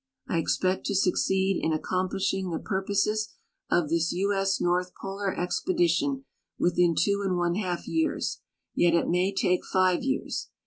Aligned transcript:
I 0.27 0.39
e.xpect 0.39 0.85
to 0.85 0.95
suc(!eed 0.95 1.63
in 1.63 1.73
accomplishing 1.73 2.49
the 2.49 2.57
])urposes 2.57 3.33
of 3.69 3.89
this 3.89 4.11
II. 4.11 4.29
S. 4.35 4.59
North 4.59 4.93
Polar 4.99 5.39
Expedition 5.39 6.25
within 6.57 6.95
two 6.95 7.21
and 7.23 7.37
one 7.37 7.53
half 7.53 7.87
years, 7.87 8.41
yet 8.73 8.95
it 8.95 9.07
may 9.07 9.31
take 9.31 9.61
live 9.75 10.01
years. 10.03 10.49